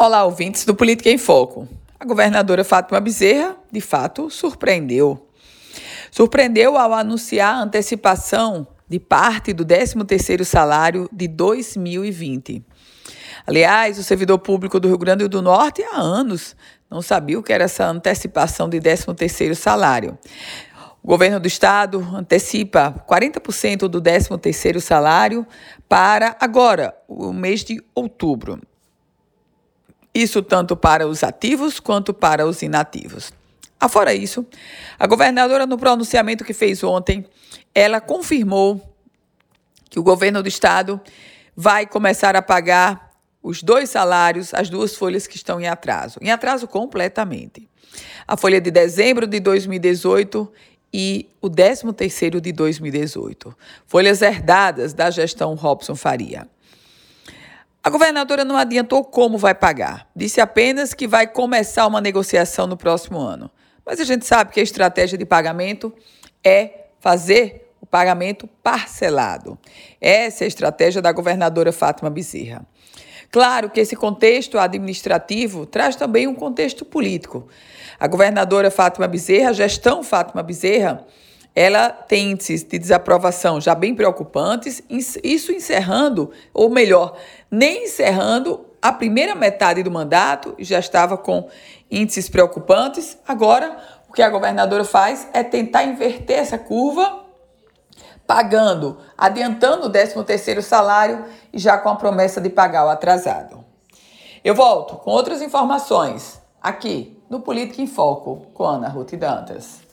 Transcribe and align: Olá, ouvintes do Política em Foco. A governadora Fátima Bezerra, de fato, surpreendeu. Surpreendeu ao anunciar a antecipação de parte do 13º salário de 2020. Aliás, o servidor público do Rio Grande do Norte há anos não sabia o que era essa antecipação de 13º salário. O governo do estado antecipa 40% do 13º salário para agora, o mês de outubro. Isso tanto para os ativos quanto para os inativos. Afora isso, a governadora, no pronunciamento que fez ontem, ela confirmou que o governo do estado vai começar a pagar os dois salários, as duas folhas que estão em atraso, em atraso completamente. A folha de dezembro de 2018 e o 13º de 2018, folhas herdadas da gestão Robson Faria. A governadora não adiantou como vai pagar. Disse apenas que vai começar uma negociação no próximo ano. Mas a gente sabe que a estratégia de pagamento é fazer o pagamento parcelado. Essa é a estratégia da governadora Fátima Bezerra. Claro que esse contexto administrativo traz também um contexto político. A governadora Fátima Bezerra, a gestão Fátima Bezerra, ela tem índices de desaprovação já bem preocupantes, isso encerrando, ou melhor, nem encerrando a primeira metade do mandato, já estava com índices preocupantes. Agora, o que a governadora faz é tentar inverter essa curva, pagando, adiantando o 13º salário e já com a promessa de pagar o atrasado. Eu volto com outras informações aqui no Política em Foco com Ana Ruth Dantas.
Olá, 0.00 0.24
ouvintes 0.24 0.64
do 0.64 0.76
Política 0.76 1.10
em 1.10 1.18
Foco. 1.18 1.66
A 1.98 2.04
governadora 2.04 2.62
Fátima 2.62 3.00
Bezerra, 3.00 3.56
de 3.68 3.80
fato, 3.80 4.30
surpreendeu. 4.30 5.28
Surpreendeu 6.08 6.78
ao 6.78 6.94
anunciar 6.94 7.56
a 7.56 7.62
antecipação 7.62 8.64
de 8.88 9.00
parte 9.00 9.52
do 9.52 9.66
13º 9.66 10.44
salário 10.44 11.10
de 11.12 11.26
2020. 11.26 12.64
Aliás, 13.44 13.98
o 13.98 14.04
servidor 14.04 14.38
público 14.38 14.78
do 14.78 14.86
Rio 14.86 14.98
Grande 14.98 15.26
do 15.26 15.42
Norte 15.42 15.82
há 15.82 15.96
anos 15.96 16.54
não 16.88 17.02
sabia 17.02 17.36
o 17.36 17.42
que 17.42 17.52
era 17.52 17.64
essa 17.64 17.84
antecipação 17.84 18.68
de 18.68 18.80
13º 18.80 19.56
salário. 19.56 20.16
O 21.02 21.08
governo 21.08 21.40
do 21.40 21.48
estado 21.48 21.98
antecipa 22.14 23.04
40% 23.10 23.88
do 23.88 24.00
13º 24.00 24.78
salário 24.78 25.44
para 25.88 26.36
agora, 26.38 26.94
o 27.08 27.32
mês 27.32 27.64
de 27.64 27.82
outubro. 27.96 28.60
Isso 30.18 30.42
tanto 30.42 30.76
para 30.76 31.06
os 31.06 31.22
ativos 31.22 31.78
quanto 31.78 32.12
para 32.12 32.44
os 32.44 32.60
inativos. 32.60 33.32
Afora 33.78 34.12
isso, 34.12 34.44
a 34.98 35.06
governadora, 35.06 35.64
no 35.64 35.78
pronunciamento 35.78 36.42
que 36.42 36.52
fez 36.52 36.82
ontem, 36.82 37.24
ela 37.72 38.00
confirmou 38.00 38.82
que 39.88 39.96
o 39.96 40.02
governo 40.02 40.42
do 40.42 40.48
estado 40.48 41.00
vai 41.54 41.86
começar 41.86 42.34
a 42.34 42.42
pagar 42.42 43.12
os 43.40 43.62
dois 43.62 43.90
salários, 43.90 44.52
as 44.52 44.68
duas 44.68 44.96
folhas 44.96 45.28
que 45.28 45.36
estão 45.36 45.60
em 45.60 45.68
atraso, 45.68 46.18
em 46.20 46.32
atraso 46.32 46.66
completamente. 46.66 47.68
A 48.26 48.36
folha 48.36 48.60
de 48.60 48.72
dezembro 48.72 49.24
de 49.24 49.38
2018 49.38 50.52
e 50.92 51.28
o 51.40 51.48
13º 51.48 52.40
de 52.40 52.50
2018, 52.50 53.56
folhas 53.86 54.20
herdadas 54.20 54.92
da 54.92 55.10
gestão 55.10 55.54
Robson 55.54 55.94
Faria. 55.94 56.48
A 57.88 57.90
governadora 57.90 58.44
não 58.44 58.58
adiantou 58.58 59.02
como 59.02 59.38
vai 59.38 59.54
pagar. 59.54 60.06
Disse 60.14 60.42
apenas 60.42 60.92
que 60.92 61.08
vai 61.08 61.26
começar 61.26 61.86
uma 61.86 62.02
negociação 62.02 62.66
no 62.66 62.76
próximo 62.76 63.18
ano. 63.18 63.50
Mas 63.82 63.98
a 63.98 64.04
gente 64.04 64.26
sabe 64.26 64.52
que 64.52 64.60
a 64.60 64.62
estratégia 64.62 65.16
de 65.16 65.24
pagamento 65.24 65.90
é 66.44 66.88
fazer 67.00 67.72
o 67.80 67.86
pagamento 67.86 68.46
parcelado. 68.62 69.58
Essa 69.98 70.44
é 70.44 70.44
a 70.44 70.48
estratégia 70.48 71.00
da 71.00 71.10
governadora 71.12 71.72
Fátima 71.72 72.10
Bezerra. 72.10 72.62
Claro 73.30 73.70
que 73.70 73.80
esse 73.80 73.96
contexto 73.96 74.58
administrativo 74.58 75.64
traz 75.64 75.96
também 75.96 76.26
um 76.26 76.34
contexto 76.34 76.84
político. 76.84 77.48
A 77.98 78.06
governadora 78.06 78.70
Fátima 78.70 79.08
Bezerra, 79.08 79.48
a 79.48 79.54
gestão 79.54 80.02
Fátima 80.02 80.42
Bezerra, 80.42 81.06
ela 81.58 81.90
tem 81.90 82.30
índices 82.30 82.62
de 82.62 82.78
desaprovação 82.78 83.60
já 83.60 83.74
bem 83.74 83.92
preocupantes, 83.92 84.80
isso 84.88 85.50
encerrando, 85.50 86.30
ou 86.54 86.70
melhor, 86.70 87.18
nem 87.50 87.86
encerrando 87.86 88.64
a 88.80 88.92
primeira 88.92 89.34
metade 89.34 89.82
do 89.82 89.90
mandato, 89.90 90.54
já 90.60 90.78
estava 90.78 91.18
com 91.18 91.48
índices 91.90 92.28
preocupantes. 92.28 93.18
Agora, 93.26 93.76
o 94.08 94.12
que 94.12 94.22
a 94.22 94.30
governadora 94.30 94.84
faz 94.84 95.26
é 95.32 95.42
tentar 95.42 95.82
inverter 95.82 96.38
essa 96.38 96.58
curva, 96.58 97.24
pagando, 98.24 98.96
adiantando 99.16 99.88
o 99.88 99.90
13º 99.90 100.62
salário 100.62 101.24
e 101.52 101.58
já 101.58 101.76
com 101.76 101.88
a 101.88 101.96
promessa 101.96 102.40
de 102.40 102.50
pagar 102.50 102.86
o 102.86 102.88
atrasado. 102.88 103.64
Eu 104.44 104.54
volto 104.54 104.94
com 104.94 105.10
outras 105.10 105.42
informações 105.42 106.40
aqui 106.62 107.20
no 107.28 107.40
Política 107.40 107.82
em 107.82 107.88
Foco 107.88 108.46
com 108.54 108.62
Ana 108.62 108.88
Ruth 108.88 109.14
Dantas. 109.14 109.87